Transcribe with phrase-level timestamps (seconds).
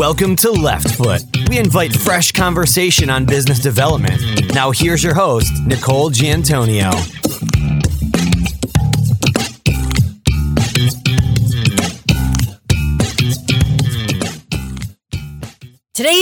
[0.00, 1.20] Welcome to Left Foot.
[1.50, 4.54] We invite fresh conversation on business development.
[4.54, 6.90] Now, here's your host, Nicole Giantonio.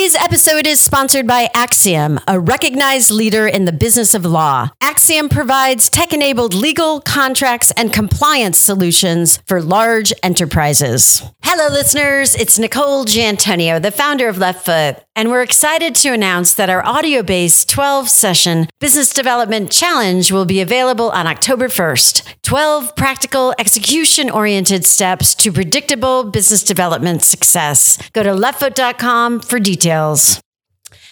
[0.09, 4.71] Today's episode is sponsored by Axiom, a recognized leader in the business of law.
[4.81, 11.23] Axiom provides tech enabled legal, contracts, and compliance solutions for large enterprises.
[11.43, 12.35] Hello, listeners.
[12.37, 16.83] It's Nicole Giantonio, the founder of Left Foot, and we're excited to announce that our
[16.87, 22.37] audio based 12 session Business Development Challenge will be available on October 1st.
[22.45, 27.99] 12 practical, execution oriented steps to predictable business development success.
[28.13, 29.98] Go to leftfoot.com for details.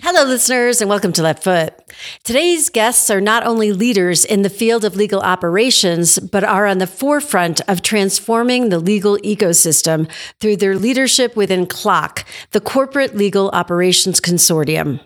[0.02, 1.74] Hello, listeners, and welcome to Left Foot.
[2.22, 6.78] Today's guests are not only leaders in the field of legal operations, but are on
[6.78, 10.08] the forefront of transforming the legal ecosystem
[10.40, 15.00] through their leadership within CLOC, the Corporate Legal Operations Consortium.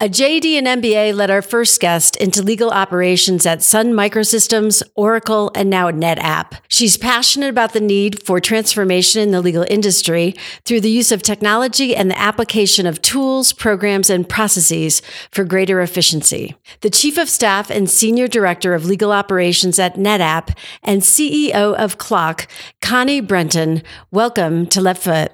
[0.00, 5.50] A JD and MBA led our first guest into legal operations at Sun Microsystems, Oracle,
[5.54, 6.58] and now NetApp.
[6.68, 10.34] She's passionate about the need for transformation in the legal industry
[10.64, 15.80] through the use of technology and the application of tools, programs, and processes for greater
[15.80, 16.54] efficiency.
[16.80, 21.98] The Chief of Staff and Senior Director of Legal Operations at NetApp and CEO of
[21.98, 22.46] CLOC,
[22.82, 25.32] Connie Brenton, welcome to Left Foot.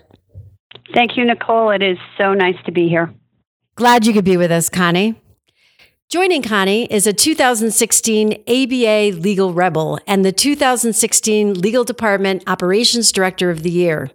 [0.95, 1.71] Thank you, Nicole.
[1.71, 3.13] It is so nice to be here.
[3.77, 5.21] Glad you could be with us, Connie.
[6.09, 13.51] Joining Connie is a 2016 ABA Legal Rebel and the 2016 Legal Department Operations Director
[13.51, 14.13] of the Year.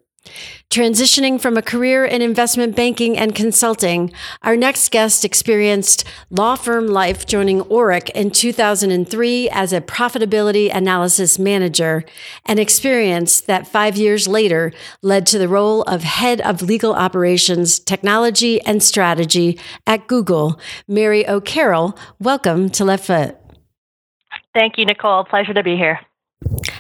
[0.70, 4.12] Transitioning from a career in investment banking and consulting,
[4.44, 11.40] our next guest experienced law firm life joining Orrick in 2003 as a profitability analysis
[11.40, 12.06] manager,
[12.46, 17.80] an experience that five years later led to the role of head of legal operations,
[17.80, 20.60] technology, and strategy at Google.
[20.88, 23.36] Mary O'Carroll, welcome to Left Foot.
[24.54, 25.24] Thank you, Nicole.
[25.24, 26.00] Pleasure to be here.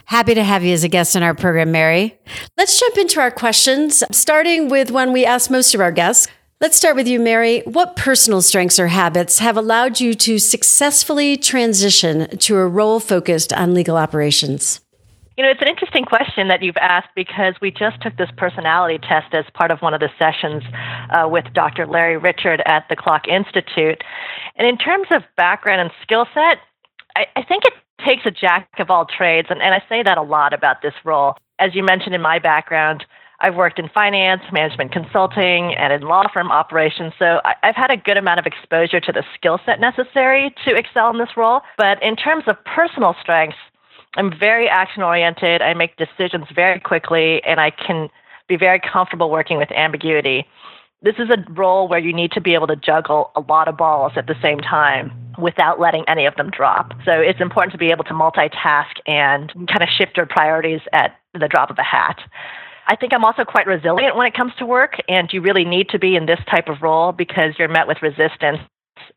[0.09, 2.17] Happy to have you as a guest in our program, Mary.
[2.57, 6.27] Let's jump into our questions, starting with one we ask most of our guests.
[6.59, 7.61] Let's start with you, Mary.
[7.65, 13.53] What personal strengths or habits have allowed you to successfully transition to a role focused
[13.53, 14.81] on legal operations?
[15.37, 18.97] You know, it's an interesting question that you've asked because we just took this personality
[18.97, 20.63] test as part of one of the sessions
[21.11, 21.85] uh, with Dr.
[21.85, 24.03] Larry Richard at the CLOC Institute.
[24.55, 26.57] And in terms of background and skill set,
[27.15, 27.73] I, I think it
[28.05, 29.47] takes a jack of all trades.
[29.49, 31.35] And, and I say that a lot about this role.
[31.59, 33.05] As you mentioned in my background,
[33.41, 37.13] I've worked in finance, management consulting, and in law firm operations.
[37.17, 40.75] So I, have had a good amount of exposure to the skill set necessary to
[40.75, 41.61] excel in this role.
[41.77, 43.57] But in terms of personal strengths,
[44.15, 45.61] I'm very action oriented.
[45.61, 48.09] I make decisions very quickly, and I can
[48.47, 50.45] be very comfortable working with ambiguity
[51.01, 53.77] this is a role where you need to be able to juggle a lot of
[53.77, 56.91] balls at the same time without letting any of them drop.
[57.05, 61.15] So it's important to be able to multitask and kind of shift your priorities at
[61.33, 62.19] the drop of a hat.
[62.87, 65.89] I think I'm also quite resilient when it comes to work, and you really need
[65.89, 68.59] to be in this type of role because you're met with resistance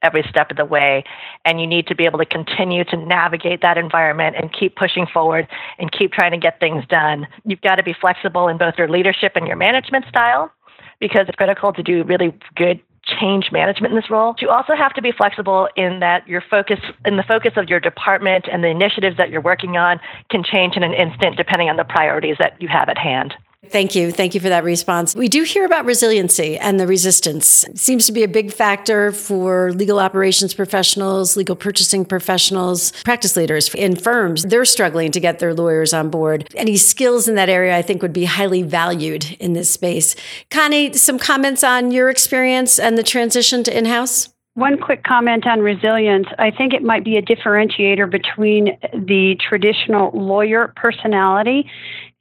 [0.03, 1.05] every step of the way.
[1.45, 5.07] And you need to be able to continue to navigate that environment and keep pushing
[5.07, 5.49] forward
[5.79, 7.27] and keep trying to get things done.
[7.45, 10.53] You've got to be flexible in both your leadership and your management style
[11.03, 14.37] because it's critical to do really good change management in this role.
[14.39, 17.81] You also have to be flexible in that your focus in the focus of your
[17.81, 19.99] department and the initiatives that you're working on
[20.31, 23.35] can change in an instant depending on the priorities that you have at hand.
[23.73, 24.13] Thank you.
[24.13, 25.15] Thank you for that response.
[25.15, 27.65] We do hear about resiliency and the resistance.
[27.65, 33.35] It seems to be a big factor for legal operations professionals, legal purchasing professionals, practice
[33.35, 34.43] leaders in firms.
[34.43, 36.53] They're struggling to get their lawyers on board.
[36.55, 40.17] Any skills in that area, I think, would be highly valued in this space.
[40.51, 44.29] Connie, some comments on your experience and the transition to in house?
[44.55, 46.27] One quick comment on resilience.
[46.39, 51.71] I think it might be a differentiator between the traditional lawyer personality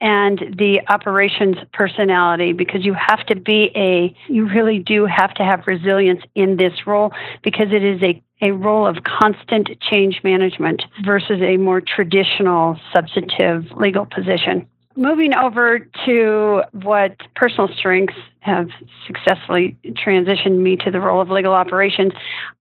[0.01, 5.43] and the operations personality because you have to be a, you really do have to
[5.43, 7.13] have resilience in this role
[7.43, 13.65] because it is a, a role of constant change management versus a more traditional substantive
[13.77, 14.67] legal position.
[14.97, 18.69] Moving over to what personal strengths have
[19.05, 22.11] successfully transitioned me to the role of legal operations,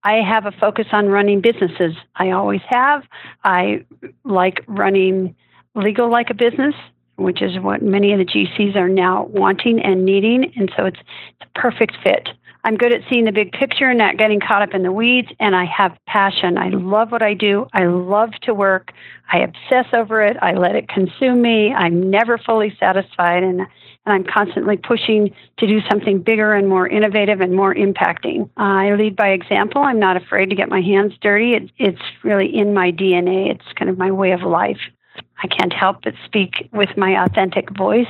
[0.04, 1.96] I have a focus on running businesses.
[2.14, 3.02] I always have.
[3.42, 3.84] I
[4.24, 5.34] like running
[5.74, 6.74] legal like a business,
[7.20, 10.52] which is what many of the GCs are now wanting and needing.
[10.56, 12.28] And so it's, it's a perfect fit.
[12.62, 15.28] I'm good at seeing the big picture and not getting caught up in the weeds,
[15.38, 16.58] and I have passion.
[16.58, 17.66] I love what I do.
[17.72, 18.92] I love to work.
[19.32, 20.36] I obsess over it.
[20.42, 21.72] I let it consume me.
[21.72, 23.68] I'm never fully satisfied, and, and
[24.04, 28.50] I'm constantly pushing to do something bigger and more innovative and more impacting.
[28.58, 29.82] I lead by example.
[29.82, 31.54] I'm not afraid to get my hands dirty.
[31.54, 34.80] It, it's really in my DNA, it's kind of my way of life.
[35.42, 38.06] I can't help but speak with my authentic voice,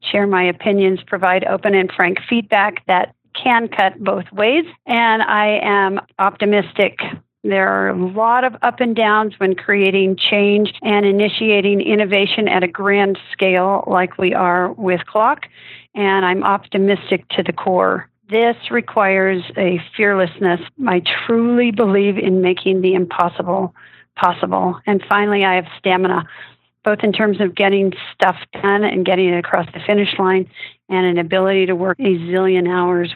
[0.00, 4.64] share my opinions, provide open and frank feedback that can cut both ways.
[4.86, 7.00] And I am optimistic
[7.44, 12.62] there are a lot of up and downs when creating change and initiating innovation at
[12.62, 15.44] a grand scale, like we are with CLOC,
[15.94, 18.08] and I'm optimistic to the core.
[18.30, 20.60] This requires a fearlessness.
[20.86, 23.74] I truly believe in making the impossible
[24.16, 24.80] possible.
[24.86, 26.24] And finally, I have stamina,
[26.84, 30.48] both in terms of getting stuff done and getting it across the finish line,
[30.88, 33.14] and an ability to work a zillion hours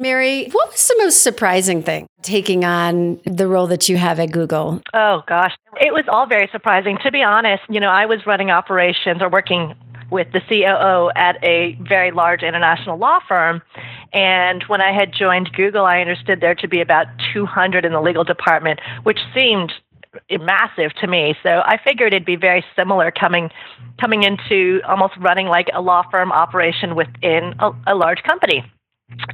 [0.00, 4.30] Mary, what was the most surprising thing taking on the role that you have at
[4.30, 4.80] Google?
[4.94, 5.52] Oh, gosh.
[5.80, 6.98] It was all very surprising.
[7.02, 9.74] To be honest, you know, I was running operations or working
[10.10, 13.60] with the COO at a very large international law firm.
[14.12, 18.00] And when I had joined Google, I understood there to be about 200 in the
[18.00, 19.72] legal department, which seemed
[20.30, 21.34] massive to me.
[21.42, 23.50] So I figured it'd be very similar coming
[24.00, 28.64] coming into almost running like a law firm operation within a, a large company.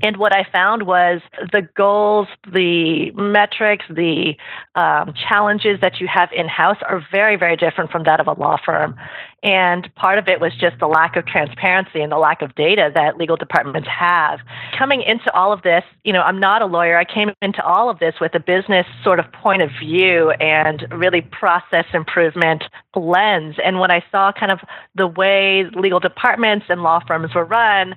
[0.02, 1.20] And what I found was
[1.52, 4.36] the goals, the metrics, the
[4.76, 8.32] um, challenges that you have in house are very, very different from that of a
[8.32, 8.94] law firm.
[9.42, 12.92] And part of it was just the lack of transparency and the lack of data
[12.94, 14.38] that legal departments have.
[14.78, 16.96] Coming into all of this, you know, I'm not a lawyer.
[16.96, 20.86] I came into all of this with a business sort of point of view and
[20.92, 22.62] really process improvement
[22.94, 23.56] lens.
[23.62, 24.60] And when I saw kind of
[24.94, 27.96] the way legal departments and law firms were run,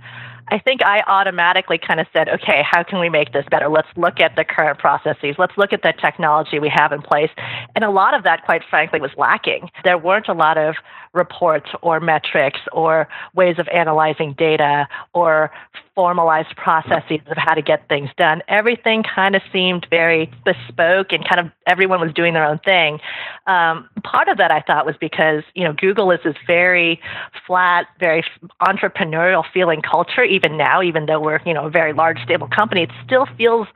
[0.49, 3.67] I think I automatically kind of said, okay, how can we make this better?
[3.67, 5.35] Let's look at the current processes.
[5.37, 7.29] Let's look at the technology we have in place.
[7.75, 9.69] And a lot of that, quite frankly, was lacking.
[9.83, 10.75] There weren't a lot of
[11.17, 15.51] reports or metrics or ways of analyzing data or
[15.97, 18.43] formalized processes of how to get things done.
[18.47, 22.99] Everything kind of seemed very bespoke and kind of everyone was doing their own thing.
[23.47, 27.01] Um, part of that I thought was because, you know, Google is this very
[27.47, 28.23] flat, very
[28.61, 32.83] entrepreneurial feeling culture, even now, even though we're, you know, a very large, stable company,
[32.83, 33.67] it still feels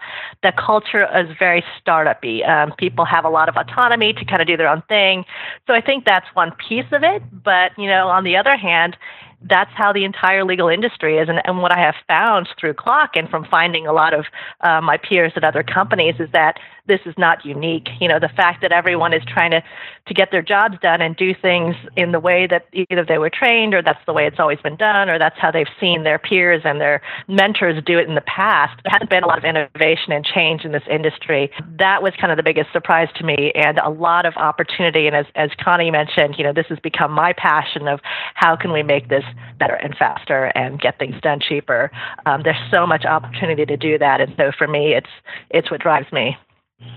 [0.43, 2.41] the culture is very startup-y.
[2.41, 5.25] Um, people have a lot of autonomy to kind of do their own thing.
[5.65, 7.23] So I think that's one piece of it.
[7.31, 8.97] But, you know, on the other hand,
[9.43, 11.27] that's how the entire legal industry is.
[11.29, 14.25] And, and what I have found through CLOC and from finding a lot of
[14.61, 17.87] uh, my peers at other companies is that this is not unique.
[17.99, 19.61] You know, the fact that everyone is trying to,
[20.07, 23.29] to get their jobs done and do things in the way that either they were
[23.29, 26.19] trained or that's the way it's always been done or that's how they've seen their
[26.19, 28.79] peers and their mentors do it in the past.
[28.83, 31.51] There hasn't been a lot of innovation and change in this industry.
[31.77, 35.07] That was kind of the biggest surprise to me and a lot of opportunity.
[35.07, 37.99] And as, as Connie mentioned, you know, this has become my passion of
[38.35, 39.23] how can we make this
[39.59, 41.91] better and faster and get things done cheaper.
[42.25, 44.21] Um, there's so much opportunity to do that.
[44.21, 45.09] And so for me, it's,
[45.49, 46.37] it's what drives me.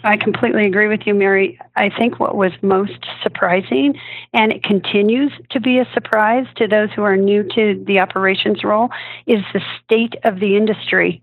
[0.02, 1.58] I completely agree with you, Mary.
[1.76, 3.94] I think what was most surprising,
[4.32, 8.64] and it continues to be a surprise to those who are new to the operations
[8.64, 8.90] role,
[9.26, 11.22] is the state of the industry.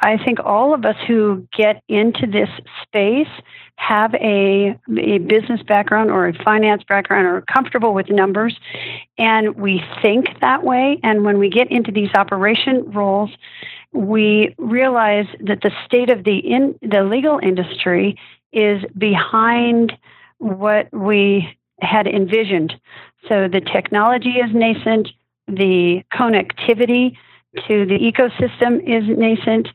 [0.00, 2.48] I think all of us who get into this
[2.82, 3.28] space
[3.76, 8.56] have a, a business background or a finance background or are comfortable with numbers,
[9.16, 11.00] and we think that way.
[11.02, 13.30] And when we get into these operation roles,
[13.92, 18.16] we realize that the state of the in the legal industry
[18.52, 19.96] is behind
[20.38, 22.74] what we had envisioned.
[23.28, 25.08] So the technology is nascent,
[25.46, 27.16] the connectivity
[27.66, 29.68] to the ecosystem is nascent,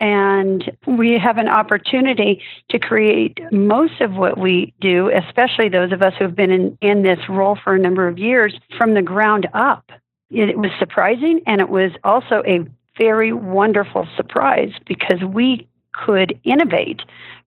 [0.00, 6.02] and we have an opportunity to create most of what we do, especially those of
[6.02, 9.02] us who have been in, in this role for a number of years, from the
[9.02, 9.90] ground up.
[10.30, 17.02] It was surprising, and it was also a very wonderful surprise because we could innovate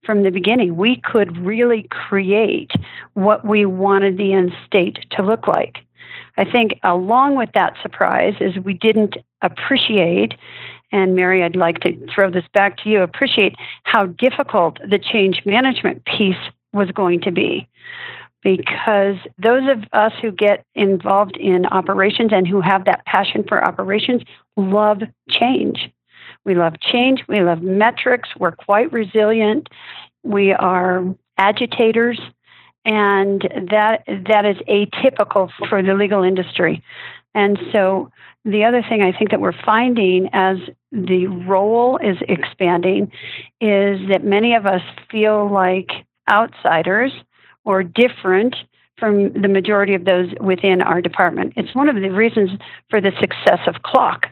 [0.05, 0.75] from the beginning.
[0.75, 2.71] We could really create
[3.13, 5.79] what we wanted the end state to look like.
[6.37, 10.35] I think along with that surprise is we didn't appreciate,
[10.91, 15.41] and Mary, I'd like to throw this back to you, appreciate how difficult the change
[15.45, 16.35] management piece
[16.73, 17.67] was going to be
[18.45, 23.65] because those of us who get involved in operations and who have that passion for
[23.65, 24.21] operations
[24.55, 25.89] love change.
[26.45, 27.23] We love change.
[27.27, 28.29] We love metrics.
[28.37, 29.67] We're quite resilient.
[30.21, 31.03] We are
[31.39, 32.21] agitators,
[32.85, 36.83] and that that is atypical for the legal industry.
[37.33, 38.11] And so,
[38.45, 40.57] the other thing I think that we're finding as
[40.91, 43.11] the role is expanding
[43.59, 45.89] is that many of us feel like
[46.29, 47.11] outsiders
[47.65, 48.55] or different
[48.97, 51.53] from the majority of those within our department.
[51.57, 52.51] It's one of the reasons
[52.89, 54.27] for the success of CLOC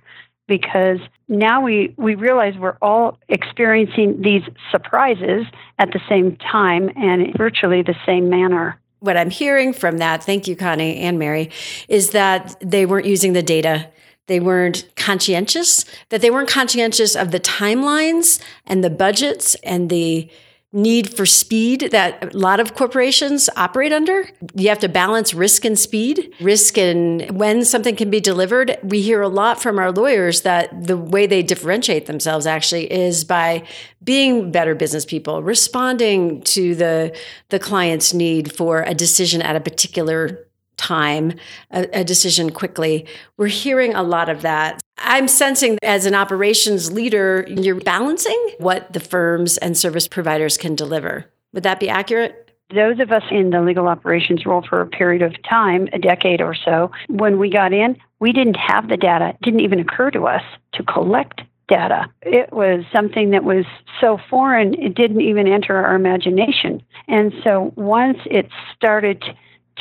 [0.48, 5.46] because now we, we realize we're all experiencing these surprises
[5.80, 8.80] at the same time and virtually the same manner.
[9.00, 11.50] What I'm hearing from that, thank you, Connie and Mary,
[11.90, 13.90] is that they weren't using the data
[14.28, 20.30] they weren't conscientious, that they weren't conscientious of the timelines and the budgets and the
[20.74, 24.28] need for speed that a lot of corporations operate under.
[24.56, 28.78] You have to balance risk and speed, risk and when something can be delivered.
[28.82, 33.24] We hear a lot from our lawyers that the way they differentiate themselves actually is
[33.24, 33.68] by
[34.04, 37.16] being better business people, responding to the
[37.50, 41.34] the client's need for a decision at a particular time,
[41.72, 43.06] a, a, decision quickly.
[43.38, 44.82] We're hearing a lot of that.
[44.98, 50.76] I'm sensing as an operations leader, you're balancing what the firms and service providers can
[50.76, 51.26] deliver.
[51.54, 52.52] Would that be accurate?
[52.74, 56.42] Those of us in the legal operations role for a period of time, a decade
[56.42, 59.30] or so, when we got in, we didn't have the data.
[59.30, 62.06] It didn't even occur to us to collect data.
[62.22, 63.66] It was something that was
[64.02, 66.82] so foreign, it didn't even enter our imagination.
[67.08, 69.24] And so once it started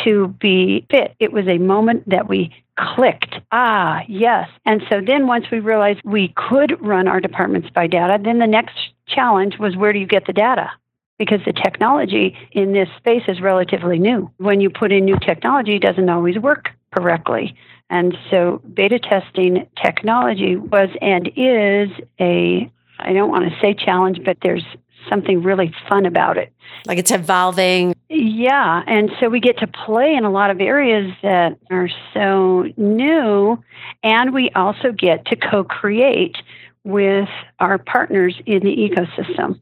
[0.05, 1.15] to be fit.
[1.19, 3.35] It was a moment that we clicked.
[3.51, 4.49] Ah, yes.
[4.65, 8.47] And so then once we realized we could run our departments by data, then the
[8.47, 10.71] next challenge was where do you get the data?
[11.19, 14.31] Because the technology in this space is relatively new.
[14.39, 17.55] When you put in new technology, it doesn't always work correctly.
[17.91, 24.21] And so beta testing technology was and is a, I don't want to say challenge,
[24.25, 24.65] but there's
[25.09, 26.53] something really fun about it.
[26.87, 27.95] Like it's evolving.
[28.09, 28.83] Yeah.
[28.87, 33.63] And so we get to play in a lot of areas that are so new.
[34.03, 36.37] And we also get to co create
[36.85, 37.29] with
[37.61, 39.61] our partners in the ecosystem.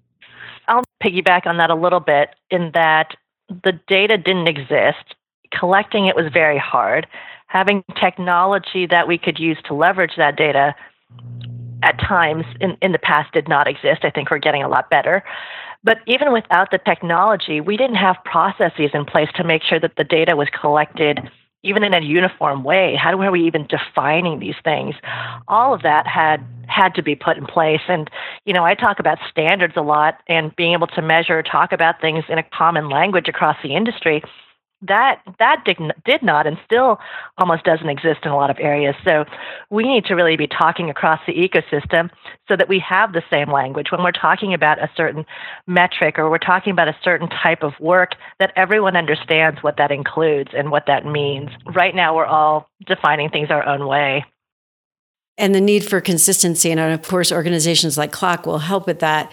[0.69, 3.17] I'll piggyback on that a little bit in that
[3.65, 5.15] the data didn't exist.
[5.53, 7.07] Collecting it was very hard.
[7.49, 10.75] Having technology that we could use to leverage that data
[11.83, 14.05] at times in, in the past did not exist.
[14.05, 15.23] I think we're getting a lot better.
[15.83, 19.97] But even without the technology, we didn't have processes in place to make sure that
[19.97, 21.31] the data was collected
[21.63, 22.97] even in a uniform way.
[22.97, 24.95] How were we even defining these things?
[25.49, 27.81] All of that had had to be put in place.
[27.89, 28.09] And,
[28.45, 32.01] you know, I talk about standards a lot and being able to measure, talk about
[32.01, 34.23] things in a common language across the industry
[34.83, 36.99] that that did, did not and still
[37.39, 38.95] almost doesn't exist in a lot of areas.
[39.05, 39.25] So
[39.71, 42.11] we need to really be talking across the ecosystem
[42.49, 45.27] so that we have the same language when we're talking about a certain
[45.67, 49.91] metric or we're talking about a certain type of work that everyone understands what that
[49.91, 51.51] includes and what that means.
[51.75, 54.25] Right now we're all defining things our own way.
[55.37, 59.33] And the need for consistency and of course organizations like CLOC will help with that.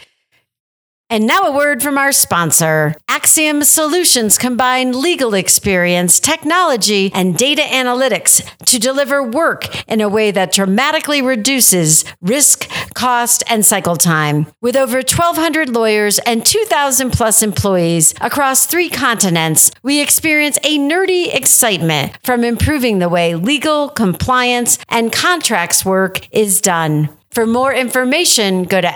[1.09, 2.93] And now a word from our sponsor.
[3.07, 10.31] Axiom Solutions combine legal experience, technology, and data analytics to deliver work in a way
[10.31, 14.47] that dramatically reduces risk, cost, and cycle time.
[14.61, 21.33] With over 1,200 lawyers and 2,000 plus employees across three continents, we experience a nerdy
[21.33, 27.07] excitement from improving the way legal, compliance, and contracts work is done.
[27.31, 28.87] For more information, go to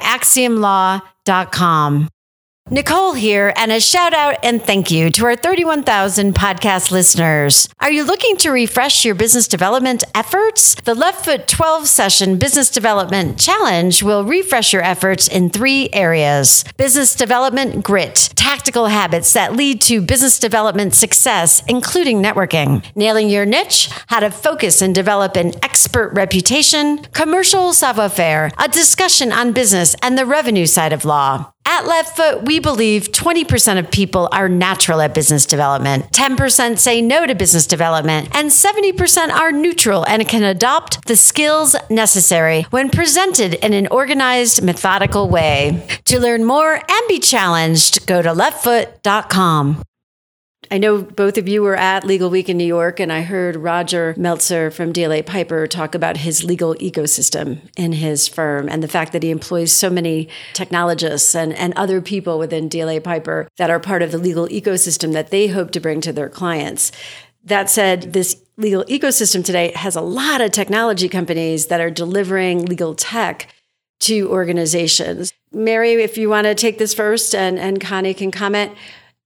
[1.26, 2.08] axiomlaw.com com.
[2.72, 7.68] Nicole here, and a shout out and thank you to our 31,000 podcast listeners.
[7.82, 10.76] Are you looking to refresh your business development efforts?
[10.76, 16.64] The Left Foot 12 session Business Development Challenge will refresh your efforts in three areas
[16.78, 23.46] business development grit, tactical habits that lead to business development success, including networking, nailing your
[23.46, 29.52] niche, how to focus and develop an expert reputation, commercial savoir faire, a discussion on
[29.52, 31.52] business and the revenue side of law.
[31.66, 37.02] At Left Foot, we believe 20% of people are natural at business development, 10% say
[37.02, 42.90] no to business development, and 70% are neutral and can adopt the skills necessary when
[42.90, 45.86] presented in an organized, methodical way.
[46.06, 49.84] To learn more and be challenged, go to leftfoot.com.
[50.72, 53.58] I know both of you were at Legal Week in New York, and I heard
[53.58, 58.88] Roger Meltzer from DLA Piper talk about his legal ecosystem in his firm and the
[58.88, 63.70] fact that he employs so many technologists and, and other people within DLA Piper that
[63.70, 66.94] are part of the legal ecosystem that they hope to bring to their clients.
[67.44, 72.66] That said, this legal ecosystem today has a lot of technology companies that are delivering
[72.66, 73.54] legal tech
[74.02, 75.34] to organizations.
[75.52, 78.72] Mary, if you want to take this first and, and Connie can comment.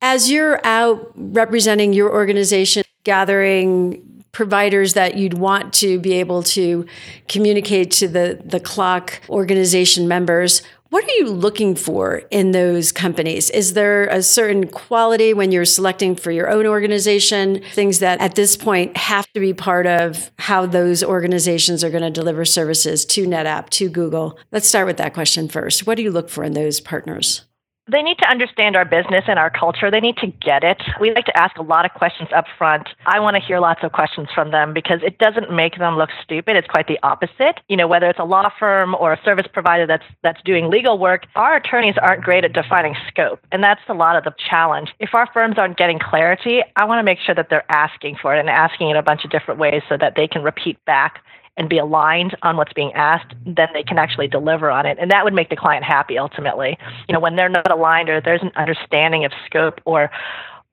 [0.08, 6.86] As you're out representing your organization, gathering providers that you'd want to be able to
[7.28, 13.50] communicate to the, the CLOC organization members, What are you looking for in those companies?
[13.50, 18.36] Is there a certain quality when you're selecting for your own organization, things that at
[18.36, 23.04] this point have to be part of how those organizations are going to deliver services
[23.08, 24.40] to NetApp, to Google?
[24.52, 25.86] Let's start with that question first.
[25.88, 27.42] What do you look for in those partners?
[27.88, 29.92] They need to understand our business and our culture.
[29.92, 30.82] They need to get it.
[31.00, 32.89] We like to ask a lot of questions up front.
[33.06, 36.10] I want to hear lots of questions from them because it doesn't make them look
[36.24, 36.56] stupid.
[36.56, 37.60] It's quite the opposite.
[37.70, 40.98] You know, whether it's a law firm or a service provider that's that's doing legal
[40.98, 43.39] work, our attorneys aren't great at defining scope.
[43.51, 44.96] And that's a lot of the challenge.
[45.00, 48.36] If our firms aren't getting clarity, I want to make sure that they're asking for
[48.36, 51.22] it and asking it a bunch of different ways so that they can repeat back
[51.58, 54.98] and be aligned on what's being asked, then they can actually deliver on it.
[55.00, 56.78] And that would make the client happy ultimately.
[57.08, 60.12] You know, when they're not aligned or there's an understanding of scope or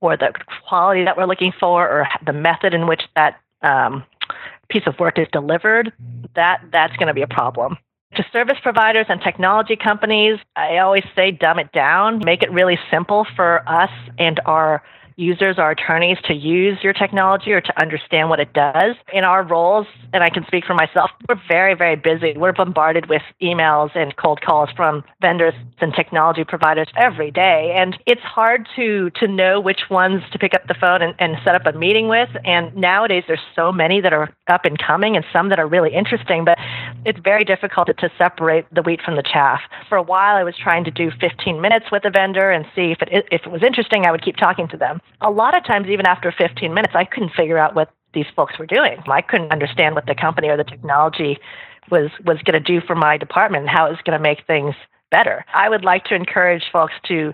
[0.00, 0.32] or the
[0.66, 4.04] quality that we're looking for or the method in which that um,
[4.68, 5.92] piece of work is delivered,
[6.34, 7.78] that that's going to be a problem.
[8.16, 12.78] To service providers and technology companies, I always say dumb it down, make it really
[12.90, 14.82] simple for us and our
[15.16, 18.96] users, or attorneys, to use your technology or to understand what it does.
[19.12, 22.34] In our roles, and I can speak for myself, we're very, very busy.
[22.36, 27.74] We're bombarded with emails and cold calls from vendors and technology providers every day.
[27.76, 31.36] And it's hard to to know which ones to pick up the phone and, and
[31.44, 32.28] set up a meeting with.
[32.44, 35.92] And nowadays there's so many that are up and coming and some that are really
[35.92, 36.58] interesting, but
[37.04, 39.60] it's very difficult to separate the wheat from the chaff.
[39.88, 42.92] For a while I was trying to do 15 minutes with a vendor and see
[42.92, 45.64] if it if it was interesting, I would keep talking to them a lot of
[45.64, 48.98] times, even after 15 minutes, I couldn't figure out what these folks were doing.
[49.06, 51.38] I couldn't understand what the company or the technology
[51.90, 54.46] was was going to do for my department and how it was going to make
[54.46, 54.74] things
[55.10, 55.44] better.
[55.54, 57.32] I would like to encourage folks to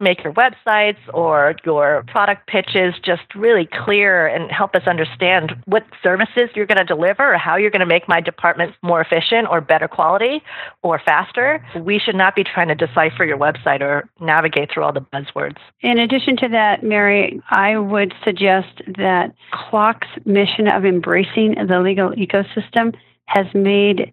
[0.00, 5.84] make your websites or your product pitches just really clear and help us understand what
[6.02, 9.46] services you're going to deliver or how you're going to make my department more efficient
[9.50, 10.42] or better quality
[10.82, 11.64] or faster.
[11.78, 15.58] We should not be trying to decipher your website or navigate through all the buzzwords.
[15.80, 22.10] In addition to that, Mary, I would suggest that CLOC's mission of embracing the legal
[22.10, 22.94] ecosystem
[23.26, 24.12] has made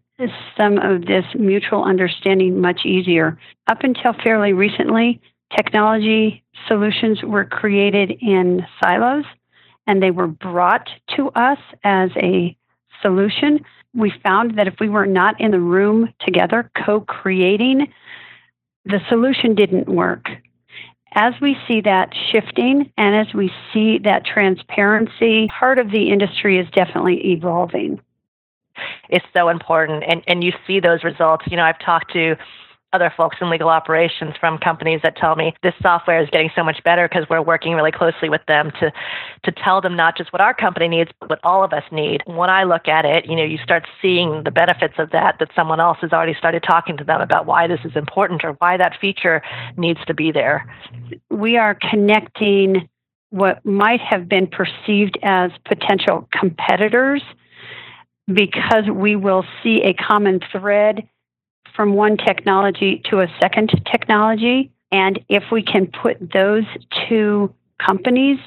[0.58, 3.38] some of this mutual understanding much easier.
[3.67, 5.21] Up until fairly recently,
[5.56, 9.26] technology solutions were created in silos
[9.86, 12.56] and they were brought to us as a
[13.02, 13.64] solution.
[13.94, 17.92] We found that if we were not in the room together co creating,
[18.86, 20.28] the solution didn't work.
[21.14, 26.60] As we see that shifting and as we see that transparency, part of the industry
[26.60, 28.00] is definitely evolving.
[29.10, 30.04] It's so important.
[30.08, 31.46] And, and you see those results.
[31.48, 32.36] You know, I've talked to
[32.93, 36.63] other folks in legal operations from companies that tell me this software is getting so
[36.63, 38.91] much better because we're working really closely with them to
[39.43, 42.21] to tell them not just what our company needs but what all of us need.
[42.26, 45.50] When i look at it you know you start seeing the benefits of that that
[45.56, 48.78] someone else has already started talking to them about why this is important or why
[48.78, 49.41] that feature
[49.76, 50.65] needs to be there.
[51.30, 52.88] We are connecting
[53.32, 57.21] what might have been perceived as potential competitors
[58.34, 61.08] because we will see a common thread
[61.78, 64.72] from one technology to a second technology.
[64.92, 66.66] And if we can put those
[67.08, 68.40] two companies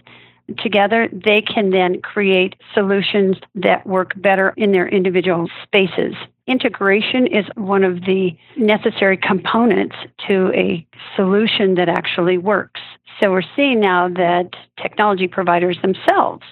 [0.59, 6.15] together, they can then create solutions that work better in their individual spaces.
[6.49, 9.95] Integration is one of the necessary components
[10.27, 12.81] to a solution that actually works.
[13.23, 14.51] So we're seeing now that
[14.83, 16.43] technology providers themselves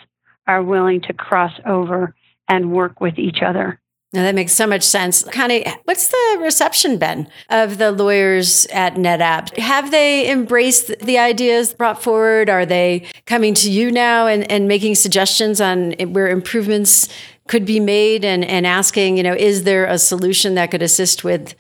[0.47, 2.15] are willing to cross over
[2.47, 3.81] and work with each other.
[4.15, 5.23] Now that makes so much sense.
[5.23, 9.59] Connie, what's the reception been of the lawyers at NetApp?
[9.59, 12.49] Have they embraced the ideas brought forward?
[12.49, 17.11] Are they coming to you now and, and making suggestions on where improvements
[17.49, 21.23] could be made and, and asking, you know, is there a solution that could assist
[21.23, 21.55] with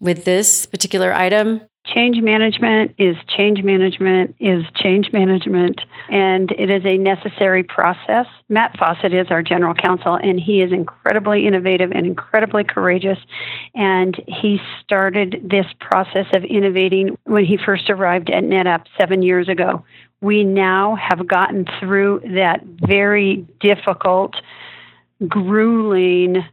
[0.00, 1.60] with this particular item?
[1.86, 8.26] Change management is change management is change management, and it is a necessary process.
[8.50, 13.18] Matt Fawcett is our general counsel, and he is incredibly innovative and incredibly courageous.
[13.74, 19.48] And he started this process of innovating when he first arrived at NetApp seven years
[19.48, 19.82] ago.
[20.20, 24.34] We now have gotten through that very difficult,
[25.26, 26.44] grueling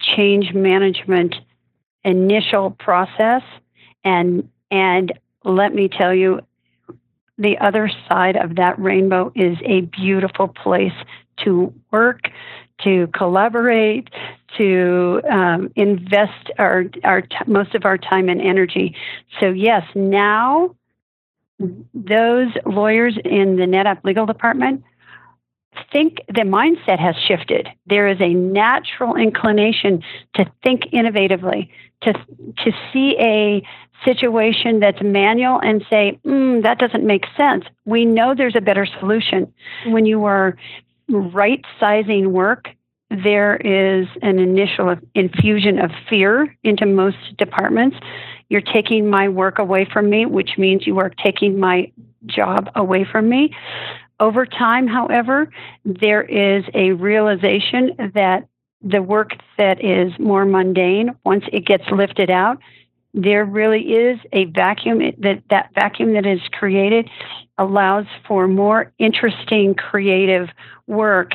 [0.00, 1.36] change management
[2.02, 3.42] initial process
[4.04, 5.12] and and
[5.44, 6.40] let me tell you,
[7.38, 10.92] the other side of that rainbow is a beautiful place
[11.44, 12.28] to work,
[12.84, 14.10] to collaborate,
[14.58, 18.94] to um, invest our, our t- most of our time and energy.
[19.40, 20.76] So, yes, now
[21.58, 24.82] those lawyers in the NetApp legal department
[25.92, 27.68] think the mindset has shifted.
[27.86, 30.02] There is a natural inclination
[30.34, 31.68] to think innovatively,
[32.02, 33.62] to to see a
[34.04, 37.64] situation that's manual and say, mm, that doesn't make sense.
[37.84, 39.52] We know there's a better solution.
[39.86, 40.56] When you are
[41.08, 42.68] right sizing work,
[43.10, 47.96] there is an initial infusion of fear into most departments.
[48.48, 51.90] You're taking my work away from me, which means you are taking my
[52.26, 53.54] job away from me.
[54.20, 55.50] Over time, however,
[55.84, 58.46] there is a realization that
[58.82, 62.58] the work that is more mundane, once it gets lifted out,
[63.12, 67.10] there really is a vacuum that that vacuum that is created
[67.58, 70.48] allows for more interesting creative
[70.86, 71.32] work.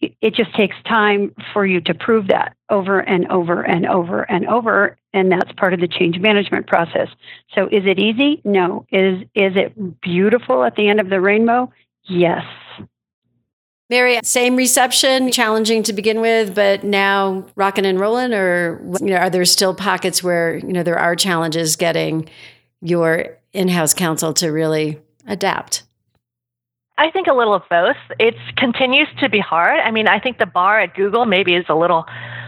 [0.00, 4.46] It just takes time for you to prove that over and over and over and
[4.48, 7.08] over and that's part of the change management process.
[7.54, 8.42] So is it easy?
[8.44, 8.84] No.
[8.90, 11.72] Is is it beautiful at the end of the rainbow?
[12.06, 12.44] Yes
[13.90, 19.16] Mary, same reception, challenging to begin with, but now rocking and rolling, or you know,
[19.16, 22.28] are there still pockets where you know there are challenges getting
[22.80, 25.82] your in-house counsel to really adapt?
[26.96, 27.96] I think a little of both.
[28.18, 29.80] It continues to be hard.
[29.80, 32.06] I mean, I think the bar at Google maybe is a little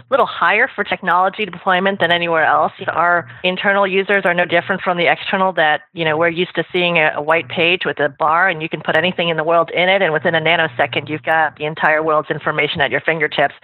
[0.09, 2.71] little higher for technology deployment than anywhere else.
[2.87, 6.63] Our internal users are no different from the external that, you know, we're used to
[6.71, 9.43] seeing a, a white page with a bar and you can put anything in the
[9.43, 13.01] world in it and within a nanosecond you've got the entire world's information at your
[13.01, 13.55] fingertips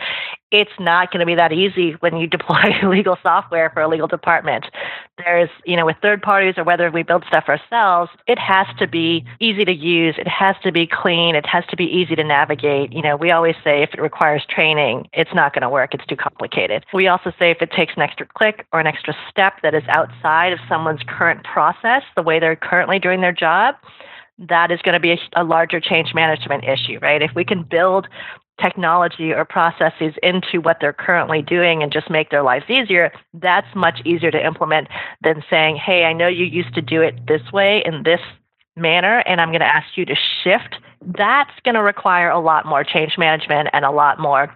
[0.54, 4.08] it's not going to be that easy when you deploy legal software for a legal
[4.08, 4.68] department.
[5.18, 8.88] There's, you know, with third parties or whether we build stuff ourselves, it has to
[8.88, 10.14] be easy to use.
[10.20, 11.36] It has to be clean.
[11.36, 12.94] It has to be easy to navigate.
[12.94, 15.96] You know, we always say if it requires training, it's not going to work.
[15.96, 16.86] It's too complicated.
[16.94, 19.84] We also say if it takes an extra click or an extra step that is
[19.88, 23.76] outside of someone's current process, the way they're currently doing their job,
[24.38, 27.22] that is going to be a, a, larger change management issue, right?
[27.22, 28.08] If we can build
[28.62, 33.68] technology or processes into what they're currently doing and just make their lives easier, that's
[33.76, 34.88] much easier to implement
[35.24, 38.22] than saying, hey, I know you used to do it this way in this
[38.76, 40.76] manner, and I'm going to ask you to shift.
[41.02, 44.54] That's going to require a lot more change management and a lot more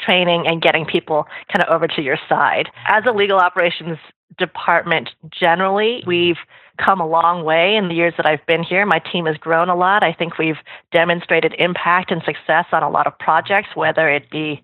[0.00, 2.68] training and getting people kind of over to your side.
[2.86, 3.98] As a legal operations
[4.38, 6.38] department generally, we've
[6.84, 8.86] come a long way in the years that I've been here.
[8.86, 10.02] My team has grown a lot.
[10.02, 10.58] I think we've
[10.92, 14.62] demonstrated impact and success on a lot of projects, whether it be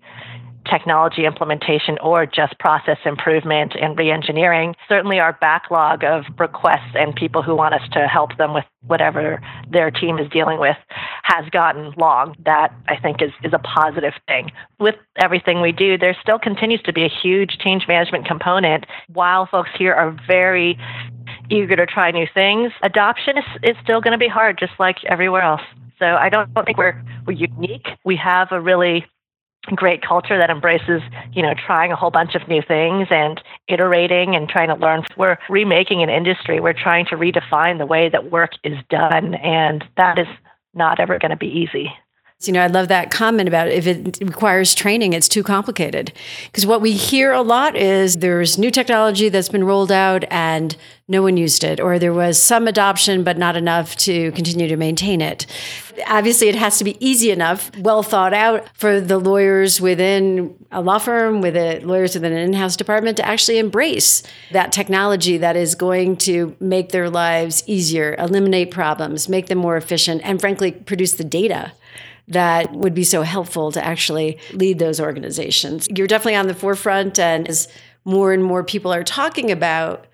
[0.69, 4.73] technology implementation or just process improvement and reengineering.
[4.87, 9.41] Certainly, our backlog of requests and people who want us to help them with whatever
[9.69, 10.77] their team is dealing with
[11.23, 12.35] has gotten long.
[12.45, 14.51] That I think is, is a positive thing.
[14.79, 18.85] With everything we do, there still continues to be a huge change management component.
[19.07, 20.77] While folks here are very
[21.49, 25.03] eager to try new things, adoption is, is still going to be hard, just like
[25.05, 25.61] everywhere else.
[25.99, 27.87] So I don't, don't think we're we're unique.
[28.05, 29.05] We have a really
[29.75, 31.01] great culture that embraces,
[31.33, 35.03] you know, trying a whole bunch of new things and iterating and trying to learn.
[35.17, 36.59] We're remaking an industry.
[36.59, 40.27] We're trying to redefine the way that work is done, and that is
[40.73, 41.91] not ever going to be easy.
[42.45, 46.13] You know, I love that comment about if it requires training, it's too complicated.
[46.45, 50.77] Because what we hear a lot is there's new technology that's been rolled out and
[51.07, 54.77] no one used it, or there was some adoption but not enough to continue to
[54.77, 55.47] maintain it.
[56.05, 60.79] Obviously, it has to be easy enough, well thought out for the lawyers within a
[60.79, 64.21] law firm, with the lawyers within an in house department to actually embrace
[64.51, 69.75] that technology that is going to make their lives easier, eliminate problems, make them more
[69.75, 71.71] efficient, and frankly, produce the data
[72.27, 75.87] that would be so helpful to actually lead those organizations.
[75.95, 77.67] You're definitely on the forefront, and as
[78.05, 80.07] more and more people are talking about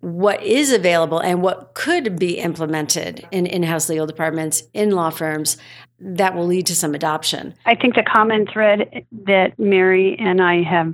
[0.00, 5.10] what is available and what could be implemented in in house legal departments, in law
[5.10, 5.56] firms,
[5.98, 7.54] that will lead to some adoption.
[7.64, 10.92] I think the common thread that Mary and I have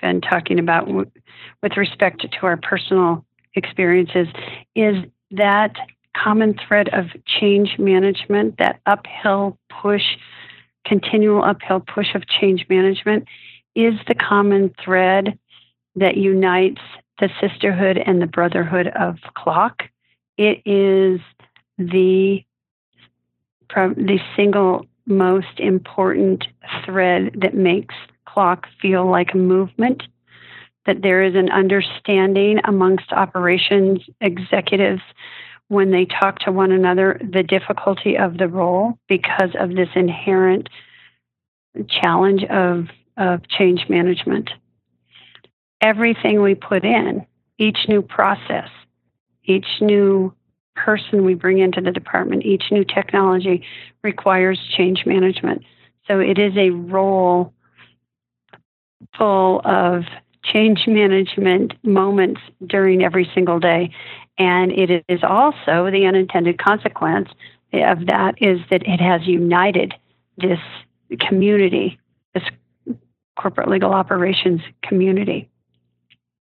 [0.00, 3.24] been talking about with respect to our personal
[3.54, 4.28] experiences
[4.74, 4.96] is
[5.32, 5.74] that
[6.16, 10.16] common thread of change management, that uphill push,
[10.84, 13.26] continual uphill push of change management,
[13.74, 15.38] is the common thread
[15.96, 16.80] that unites
[17.20, 19.82] the sisterhood and the brotherhood of CLOC.
[20.36, 21.20] It is
[21.78, 22.44] the
[23.76, 26.48] the single most important
[26.84, 27.94] thread that makes
[28.26, 30.02] CLOC feel like a movement.
[30.86, 35.02] That there is an understanding amongst operations executives
[35.70, 40.68] when they talk to one another the difficulty of the role because of this inherent
[41.88, 44.50] challenge of, of change management.
[45.80, 47.24] Everything we put in,
[47.56, 48.68] each new process,
[49.44, 50.34] each new
[50.74, 53.64] person we bring into the department, each new technology
[54.02, 55.62] requires change management.
[56.08, 57.54] So it is a role
[59.16, 60.02] full of
[60.42, 63.92] change management moments during every single day.
[64.40, 67.28] And it is also the unintended consequence
[67.74, 69.92] of that is that it has united
[70.38, 70.58] this
[71.20, 72.00] community,
[72.32, 72.44] this
[73.38, 75.50] corporate legal operations community.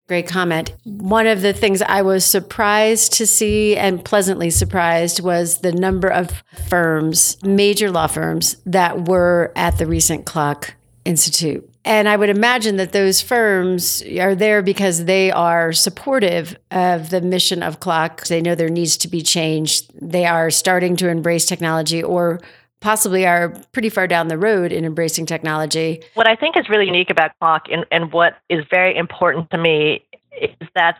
[0.07, 0.73] Great comment.
[0.85, 6.07] One of the things I was surprised to see and pleasantly surprised was the number
[6.07, 11.69] of firms, major law firms, that were at the recent CLOC Institute.
[11.89, 17.19] And I would imagine that those firms are there because they are supportive of the
[17.19, 18.27] mission of CLOC.
[18.27, 19.87] They know there needs to be change.
[19.99, 22.41] They are starting to embrace technology or
[22.79, 26.03] possibly are pretty far down the road in embracing technology.
[26.13, 29.57] What I think is really unique about CLOC and, and what is very important to
[29.57, 30.05] me
[30.39, 30.99] is that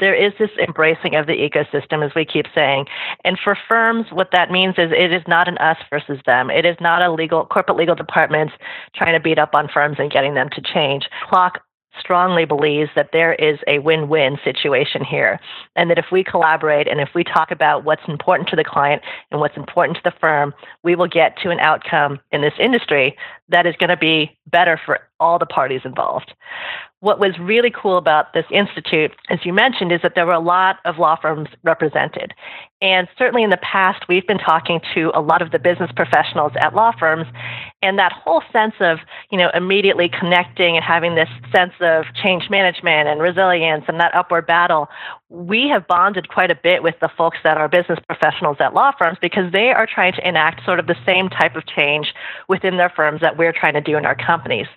[0.00, 2.86] there is this embracing of the ecosystem, as we keep saying.
[3.24, 6.50] And for firms, what that means is it is not an us versus them.
[6.50, 8.54] It is not a legal corporate legal departments
[8.94, 11.08] trying to beat up on firms and getting them to change.
[11.30, 11.58] CLOC
[11.98, 15.38] strongly believes that there is a win win situation here.
[15.76, 19.02] And that if we collaborate and if we talk about what's important to the client
[19.30, 23.16] and what's important to the firm, we will get to an outcome in this industry
[23.48, 26.32] that is going to be better for all the parties involved.
[27.02, 30.38] What was really cool about this institute, as you mentioned, is that there were a
[30.38, 32.32] lot of law firms represented.
[32.80, 36.52] And certainly in the past, we've been talking to a lot of the business professionals
[36.60, 37.26] at law firms,
[37.82, 38.98] and that whole sense of,
[39.32, 44.14] you know, immediately connecting and having this sense of change management and resilience and that
[44.14, 44.86] upward battle,
[45.28, 48.92] we have bonded quite a bit with the folks that are business professionals at law
[48.96, 52.14] firms because they are trying to enact sort of the same type of change
[52.48, 54.68] within their firms that we're trying to do in our companies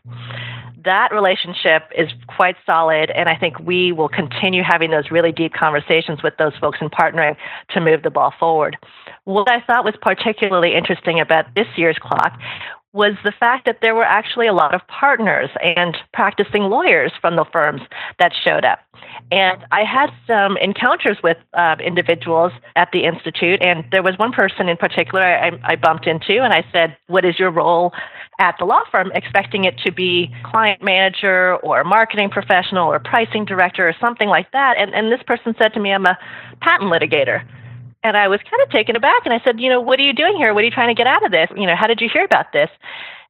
[0.86, 5.54] that relationship is quite solid, and I think we will continue having those really deep
[5.54, 7.36] conversations with those folks and partnering
[7.70, 8.78] to move the ball forward.
[9.26, 12.40] What I thought was particularly interesting about this year's CLOC
[12.96, 17.36] was the fact that there were actually a lot of partners and practicing lawyers from
[17.36, 17.82] the firms
[18.20, 18.80] that showed up.
[19.32, 24.32] And I had some encounters with uh, individuals at the Institute, and there was one
[24.32, 27.92] person in particular I, I bumped into, and I said, What is your role
[28.40, 29.12] at the law firm?
[29.14, 34.52] expecting it to be client manager or marketing professional or pricing director or something like
[34.52, 34.78] that.
[34.78, 36.18] And, and this person said to me, I'm a
[36.62, 37.46] patent litigator.
[38.04, 40.14] And I was kind of taken aback and I said, You know, what are you
[40.14, 40.54] doing here?
[40.54, 41.50] What are you trying to get out of this?
[41.56, 42.70] You know, how did you hear about this?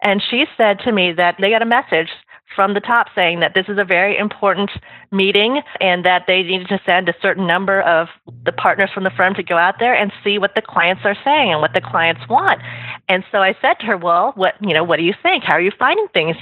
[0.02, 2.10] And she said to me that they got a message
[2.56, 4.72] from the top saying that this is a very important
[5.12, 8.08] meeting and that they needed to send a certain number of
[8.44, 11.18] the partners from the firm to go out there and see what the clients are
[11.24, 12.62] saying and what the clients want.
[13.10, 15.44] And so I said to her, "Well, what, you know, what do you think?
[15.44, 16.38] How are you finding things?"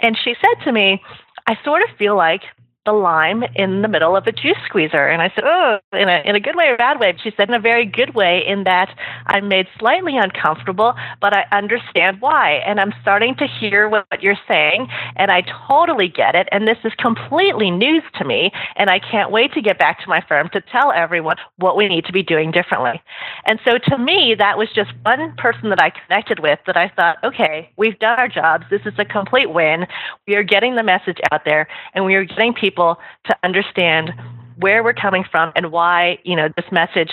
[0.00, 1.02] And she said to me,
[1.46, 2.42] "I sort of feel like
[2.86, 5.06] the lime in the middle of a juice squeezer.
[5.06, 7.14] And I said, Oh, in a, in a good way or bad way?
[7.22, 8.88] She said, In a very good way, in that
[9.26, 12.62] I'm made slightly uncomfortable, but I understand why.
[12.66, 16.48] And I'm starting to hear what, what you're saying, and I totally get it.
[16.52, 18.50] And this is completely news to me.
[18.76, 21.86] And I can't wait to get back to my firm to tell everyone what we
[21.86, 23.02] need to be doing differently.
[23.44, 26.88] And so to me, that was just one person that I connected with that I
[26.96, 28.64] thought, okay, we've done our jobs.
[28.70, 29.86] This is a complete win.
[30.26, 34.12] We are getting the message out there, and we are getting people people to understand
[34.56, 37.10] where we're coming from and why, you know, this message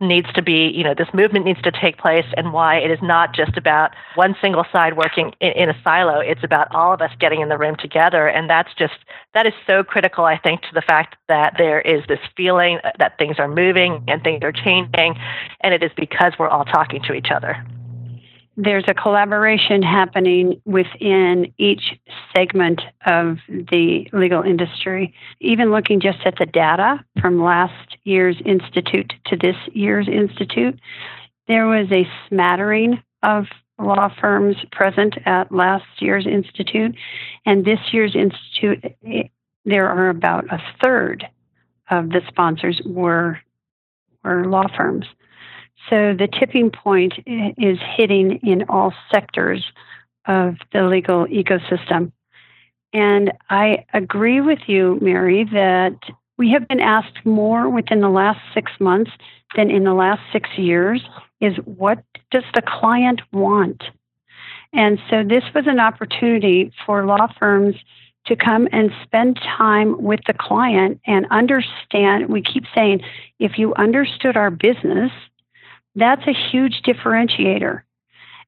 [0.00, 2.98] needs to be, you know, this movement needs to take place and why it is
[3.00, 6.20] not just about one single side working in, in, a silo.
[6.20, 8.26] It's about all of us getting in the room together.
[8.26, 8.92] And that's just,
[9.32, 13.16] that is so critical, I think, to the fact that there is this feeling that
[13.16, 15.16] things are moving and things are changing.
[15.62, 17.64] And it is because we're all talking to each other
[18.56, 21.98] there's a collaboration happening within each
[22.34, 25.12] segment of the legal industry.
[25.40, 30.78] Even looking just at the data from last year's institute to this year's institute,
[31.48, 33.44] there was a smattering of
[33.78, 36.94] law firms present at last year's institute,
[37.44, 38.82] and this year's institute,
[39.66, 41.26] there are about a third
[41.90, 43.38] of the sponsors were
[44.24, 45.06] were law firms.
[45.88, 49.64] So the tipping point is hitting in all sectors
[50.26, 52.12] of the legal ecosystem.
[52.92, 55.98] And I agree with you, Mary, that
[56.38, 59.10] we have been asked more within the last six months
[59.54, 61.02] than in the last six years
[61.40, 63.84] is what does the client want?
[64.72, 67.76] And so this was an opportunity for law firms
[68.26, 72.28] to come and spend time with the client and understand.
[72.28, 73.02] We keep saying,
[73.38, 75.12] if you understood our business,
[75.96, 77.82] that's a huge differentiator.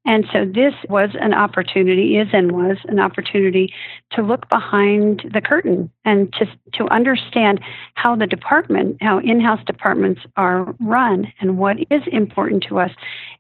[0.04, 3.74] And so this was an opportunity, is and was an opportunity
[4.12, 7.60] to look behind the curtain and to, to understand
[7.94, 12.92] how the department, how in house departments are run and what is important to us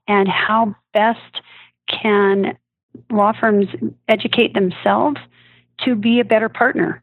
[0.08, 1.40] and how best
[1.88, 2.58] can
[3.10, 3.68] law firms
[4.08, 5.18] educate themselves
[5.84, 7.02] to be a better partner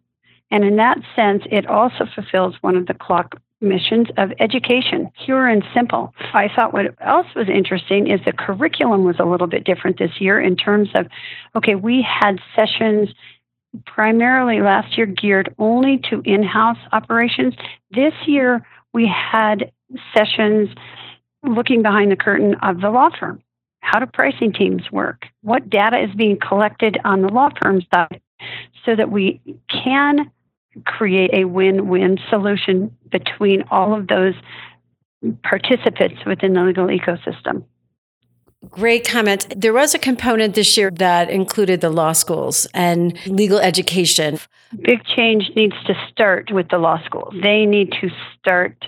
[0.51, 3.33] And in that sense, it also fulfills one of the CLOC
[3.65, 6.13] missions of education, pure and simple.
[6.34, 10.21] I thought what else was interesting is the curriculum was a little bit different this
[10.21, 11.08] year in terms of,
[11.56, 13.10] okay, we had sessions
[13.86, 17.54] primarily last year geared only to in house operations.
[17.91, 19.71] This year, we had
[20.15, 20.69] sessions
[21.43, 23.41] looking behind the curtain of the law firm.
[23.82, 25.25] How do pricing teams work?
[25.41, 28.21] What data is being collected on the law firm side
[28.86, 30.32] so that we can
[30.85, 34.33] create a win win solution between all of those
[35.43, 37.63] participants within the legal ecosystem.
[38.69, 39.53] Great comment.
[39.55, 44.39] There was a component this year that included the law schools and legal education.
[44.81, 47.33] Big change needs to start with the law schools.
[47.41, 48.09] They need to
[48.39, 48.85] start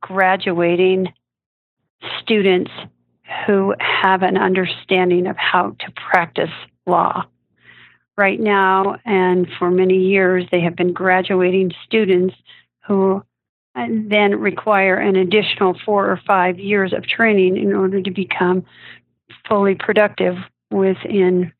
[0.00, 1.12] graduating
[2.20, 2.70] students
[3.46, 6.50] who have an understanding of how to practice
[6.86, 7.26] law.
[8.18, 12.34] Right now, and for many years, they have been graduating students
[12.84, 13.22] who
[13.76, 18.64] uh, then require an additional four or five years of training in order to become
[19.48, 20.34] fully productive
[20.72, 21.52] within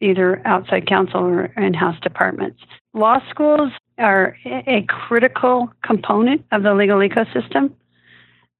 [0.00, 2.60] either outside counsel or in house departments.
[2.92, 7.70] Law schools are a critical component of the legal ecosystem.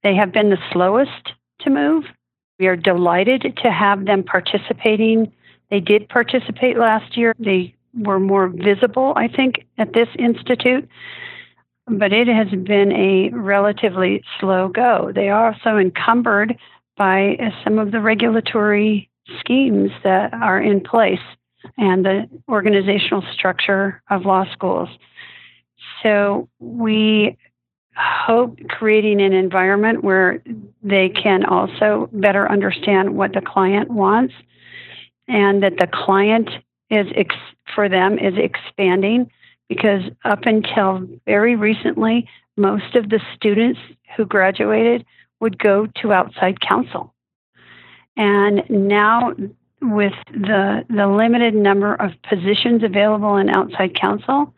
[0.05, 2.05] They have been the slowest to move.
[2.61, 5.33] We are delighted to have them participating.
[5.71, 7.35] They did participate last year.
[7.39, 10.89] They were more visible, I think, at this institute,
[11.87, 15.13] but it has been a relatively slow go.
[15.15, 16.57] They are also encumbered
[16.97, 21.21] by uh, some of the regulatory schemes that are in place
[21.79, 24.89] and the organizational structure of law schools.
[26.03, 27.37] So we
[27.97, 30.43] hope creating an environment where
[30.83, 34.35] they can also better understand what the client wants
[35.29, 36.51] and that the client
[36.91, 37.35] is ex-
[37.75, 39.31] for them is expanding
[39.69, 43.81] because up until very recently most of the students
[44.17, 45.05] who graduated
[45.41, 47.13] would go to outside counsel.
[48.17, 49.35] And now,
[49.83, 54.55] with the, the limited number of positions available in outside counsel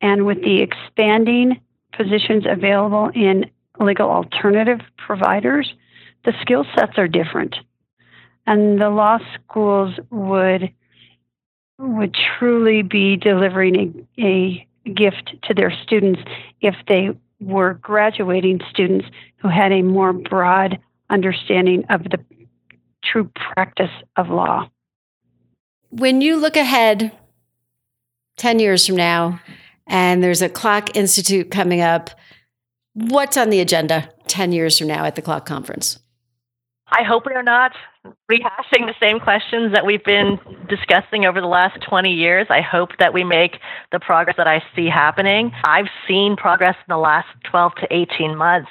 [0.00, 1.60] and with the expanding
[1.96, 3.50] positions available in
[3.80, 5.72] legal alternative providers,
[6.24, 7.56] the skill sets are different.
[8.46, 10.72] And the law schools would
[11.78, 16.20] would truly be delivering a, a gift to their students
[16.60, 19.06] if they were graduating students
[19.36, 20.78] who had a more broad
[21.10, 22.18] understanding of the
[23.04, 24.68] true practice of law.
[25.90, 27.12] When you look ahead
[28.38, 29.40] 10 years from now
[29.86, 32.10] and there's a CLOC Institute coming up,
[32.94, 35.98] what's on the agenda 10 years from now at the CLOC Conference?
[36.88, 37.72] I hope we are not
[38.30, 42.46] rehashing the same questions that we've been discussing over the last 20 years.
[42.48, 43.58] I hope that we make
[43.90, 45.50] the progress that I see happening.
[45.64, 48.70] I've seen progress in the last 12 to 18 months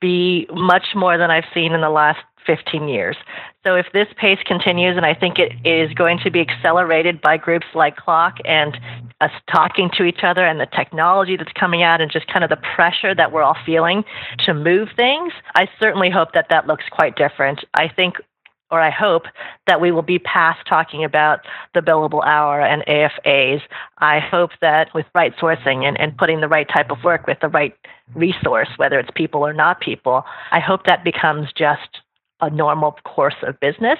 [0.00, 3.16] be much more than I've seen in the last 15 years.
[3.64, 7.36] So if this pace continues, and I think it is going to be accelerated by
[7.36, 8.78] groups like CLOC and
[9.20, 12.50] us talking to each other and the technology that's coming out and just kind of
[12.50, 14.04] the pressure that we're all feeling
[14.40, 17.64] to move things, I certainly hope that that looks quite different.
[17.74, 18.16] I think
[18.72, 19.26] or I hope
[19.66, 21.40] that we will be past talking about
[21.74, 23.60] the billable hour and AFAs.
[23.98, 27.38] I hope that with right sourcing and, and putting the right type of work with
[27.40, 27.76] the right
[28.14, 32.00] resource, whether it's people or not people, I hope that becomes just
[32.42, 33.98] a normal course of business.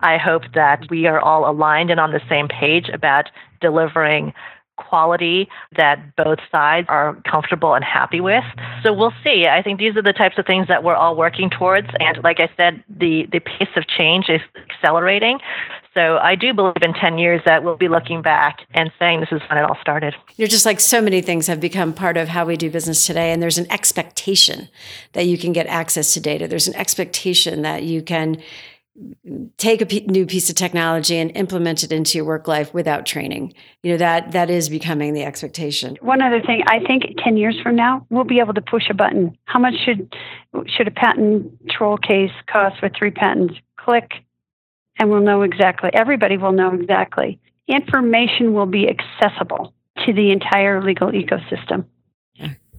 [0.00, 4.32] I hope that we are all aligned and on the same page about delivering
[4.76, 8.44] quality that both sides are comfortable and happy with.
[8.82, 9.46] So we'll see.
[9.46, 11.88] I think these are the types of things that we're all working towards.
[12.00, 15.38] And like I said, the, the pace of change is accelerating.
[15.94, 19.30] So I do believe in 10 years that we'll be looking back and saying this
[19.30, 20.14] is when it all started.
[20.36, 23.32] You're just like so many things have become part of how we do business today.
[23.32, 24.68] And there's an expectation
[25.12, 26.48] that you can get access to data.
[26.48, 28.42] There's an expectation that you can
[29.56, 33.06] take a p- new piece of technology and implement it into your work life without
[33.06, 33.52] training.
[33.82, 35.96] You know that that is becoming the expectation.
[36.00, 38.94] One other thing, I think 10 years from now, we'll be able to push a
[38.94, 39.36] button.
[39.44, 40.14] How much should
[40.66, 43.54] should a patent troll case cost with three patents?
[43.76, 44.12] Click
[44.98, 45.90] and we'll know exactly.
[45.92, 47.40] Everybody will know exactly.
[47.66, 49.74] Information will be accessible
[50.06, 51.86] to the entire legal ecosystem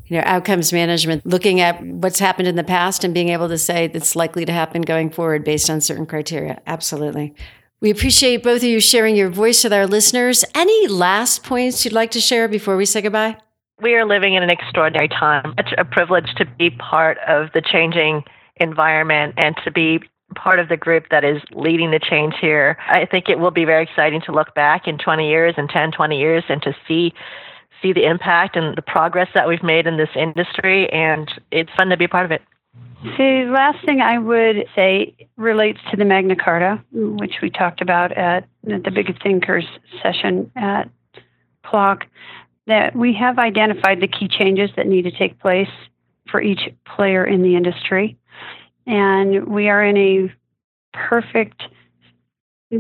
[0.08, 3.58] you know outcomes management looking at what's happened in the past and being able to
[3.58, 6.62] say that's likely to happen going forward based on certain criteria.
[6.68, 7.34] Absolutely.
[7.82, 10.46] We appreciate both of you sharing your voice with our listeners.
[10.56, 13.38] Any last points you'd like to share before we say goodbye?
[13.82, 15.54] We are living in an extraordinary time.
[15.58, 18.24] It's a privilege to be part of the changing
[18.56, 20.00] environment and to be
[20.36, 22.78] part of the group that is leading the change here.
[22.88, 25.92] I think it will be very exciting to look back in 20 years and 10,
[25.92, 27.14] 20 years and to see
[27.86, 31.90] see the impact and the progress that we've made in this industry, and it's fun
[31.90, 32.42] to be part of it.
[33.18, 38.12] The last thing I would say relates to the Magna Carta, which we talked about
[38.14, 39.66] at the Big Thinkers
[40.02, 40.90] session at
[41.64, 42.06] CLOC,
[42.66, 45.70] that we have identified the key changes that need to take place
[46.32, 46.62] for each
[46.96, 48.18] player in the industry.
[48.88, 50.34] And we are in a
[50.94, 51.62] perfect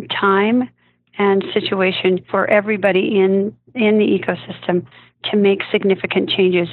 [0.09, 0.69] time
[1.17, 4.85] and situation for everybody in, in the ecosystem
[5.25, 6.67] to make significant changes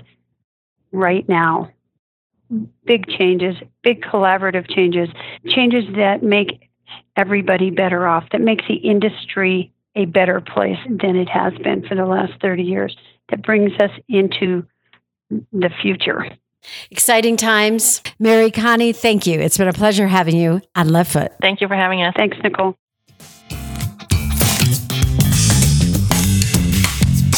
[0.93, 1.70] right now.
[2.84, 5.09] Big changes, big collaborative changes,
[5.49, 6.68] changes that make
[7.16, 11.95] everybody better off, that makes the industry a better place than it has been for
[11.95, 12.97] the last 30 years,
[13.30, 14.66] that brings us into
[15.30, 16.26] the future.
[16.90, 18.03] Exciting times.
[18.18, 19.40] Mary Connie, thank you.
[19.40, 21.32] It's been a pleasure having you on Left Foot.
[21.40, 22.14] Thank you for having us.
[22.16, 22.76] Thanks, Nicole.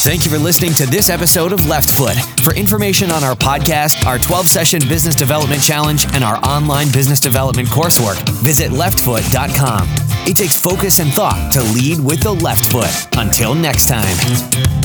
[0.04, 2.14] Thank you for listening to this episode of Left Foot.
[2.42, 7.18] For information on our podcast, our 12 session business development challenge, and our online business
[7.18, 9.88] development coursework, visit leftfoot.com.
[10.28, 13.08] It takes focus and thought to lead with the left foot.
[13.16, 14.83] Until next time.